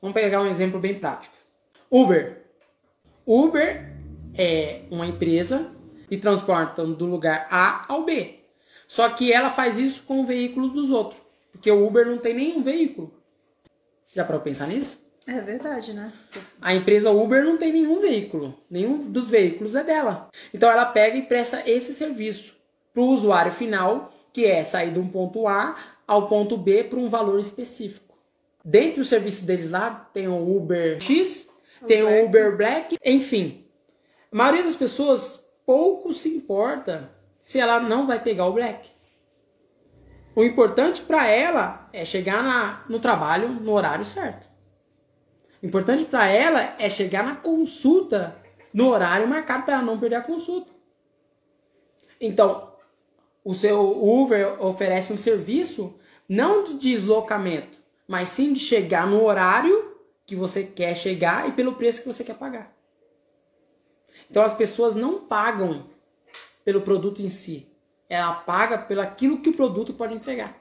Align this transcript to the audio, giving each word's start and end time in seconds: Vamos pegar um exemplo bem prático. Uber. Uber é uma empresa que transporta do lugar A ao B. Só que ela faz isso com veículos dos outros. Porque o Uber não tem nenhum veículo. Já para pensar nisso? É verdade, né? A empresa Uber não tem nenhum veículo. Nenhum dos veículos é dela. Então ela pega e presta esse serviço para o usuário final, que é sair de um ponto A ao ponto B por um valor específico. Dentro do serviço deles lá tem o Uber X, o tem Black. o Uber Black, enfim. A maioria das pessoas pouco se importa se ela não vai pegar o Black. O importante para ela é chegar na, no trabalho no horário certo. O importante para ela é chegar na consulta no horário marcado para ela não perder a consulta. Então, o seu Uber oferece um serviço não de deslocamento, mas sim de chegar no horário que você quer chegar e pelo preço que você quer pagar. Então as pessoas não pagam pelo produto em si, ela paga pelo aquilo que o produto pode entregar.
Vamos 0.00 0.14
pegar 0.14 0.42
um 0.42 0.46
exemplo 0.46 0.78
bem 0.78 0.98
prático. 0.98 1.34
Uber. 1.90 2.44
Uber 3.26 3.92
é 4.36 4.82
uma 4.90 5.06
empresa 5.06 5.70
que 6.08 6.16
transporta 6.16 6.84
do 6.84 7.06
lugar 7.06 7.48
A 7.50 7.84
ao 7.88 8.04
B. 8.04 8.40
Só 8.86 9.08
que 9.08 9.32
ela 9.32 9.50
faz 9.50 9.78
isso 9.78 10.04
com 10.04 10.24
veículos 10.24 10.72
dos 10.72 10.90
outros. 10.90 11.20
Porque 11.50 11.70
o 11.70 11.86
Uber 11.86 12.06
não 12.06 12.18
tem 12.18 12.34
nenhum 12.34 12.62
veículo. 12.62 13.12
Já 14.14 14.24
para 14.24 14.38
pensar 14.38 14.68
nisso? 14.68 15.04
É 15.26 15.40
verdade, 15.40 15.92
né? 15.92 16.12
A 16.60 16.72
empresa 16.72 17.10
Uber 17.10 17.44
não 17.44 17.56
tem 17.56 17.72
nenhum 17.72 17.98
veículo. 17.98 18.54
Nenhum 18.70 18.98
dos 18.98 19.28
veículos 19.28 19.74
é 19.74 19.82
dela. 19.82 20.28
Então 20.54 20.70
ela 20.70 20.86
pega 20.86 21.16
e 21.16 21.22
presta 21.22 21.68
esse 21.68 21.92
serviço 21.92 22.56
para 22.94 23.02
o 23.02 23.08
usuário 23.08 23.50
final, 23.50 24.12
que 24.32 24.44
é 24.44 24.62
sair 24.62 24.92
de 24.92 25.00
um 25.00 25.08
ponto 25.08 25.48
A 25.48 25.74
ao 26.06 26.28
ponto 26.28 26.56
B 26.56 26.84
por 26.84 26.98
um 26.98 27.08
valor 27.08 27.40
específico. 27.40 28.05
Dentro 28.68 29.02
do 29.02 29.04
serviço 29.04 29.46
deles 29.46 29.70
lá 29.70 30.10
tem 30.12 30.26
o 30.26 30.56
Uber 30.56 31.00
X, 31.00 31.48
o 31.80 31.86
tem 31.86 32.02
Black. 32.02 32.20
o 32.20 32.26
Uber 32.26 32.56
Black, 32.56 32.96
enfim. 33.04 33.64
A 34.32 34.34
maioria 34.34 34.64
das 34.64 34.74
pessoas 34.74 35.48
pouco 35.64 36.12
se 36.12 36.28
importa 36.30 37.12
se 37.38 37.60
ela 37.60 37.78
não 37.78 38.08
vai 38.08 38.20
pegar 38.20 38.44
o 38.46 38.52
Black. 38.52 38.90
O 40.34 40.42
importante 40.42 41.00
para 41.00 41.28
ela 41.28 41.88
é 41.92 42.04
chegar 42.04 42.42
na, 42.42 42.84
no 42.88 42.98
trabalho 42.98 43.50
no 43.50 43.70
horário 43.70 44.04
certo. 44.04 44.50
O 45.62 45.66
importante 45.66 46.04
para 46.04 46.26
ela 46.26 46.74
é 46.76 46.90
chegar 46.90 47.22
na 47.22 47.36
consulta 47.36 48.36
no 48.74 48.88
horário 48.88 49.28
marcado 49.28 49.62
para 49.62 49.74
ela 49.74 49.84
não 49.84 50.00
perder 50.00 50.16
a 50.16 50.22
consulta. 50.22 50.72
Então, 52.20 52.74
o 53.44 53.54
seu 53.54 53.80
Uber 53.80 54.60
oferece 54.60 55.12
um 55.12 55.16
serviço 55.16 56.00
não 56.28 56.64
de 56.64 56.74
deslocamento, 56.74 57.85
mas 58.06 58.30
sim 58.30 58.52
de 58.52 58.60
chegar 58.60 59.06
no 59.06 59.24
horário 59.24 59.96
que 60.24 60.34
você 60.34 60.64
quer 60.64 60.96
chegar 60.96 61.48
e 61.48 61.52
pelo 61.52 61.74
preço 61.74 62.02
que 62.02 62.12
você 62.12 62.24
quer 62.24 62.36
pagar. 62.36 62.74
Então 64.30 64.42
as 64.42 64.54
pessoas 64.54 64.96
não 64.96 65.20
pagam 65.20 65.88
pelo 66.64 66.80
produto 66.80 67.22
em 67.22 67.28
si, 67.28 67.70
ela 68.08 68.34
paga 68.34 68.78
pelo 68.78 69.00
aquilo 69.00 69.40
que 69.40 69.50
o 69.50 69.54
produto 69.54 69.94
pode 69.94 70.14
entregar. 70.14 70.60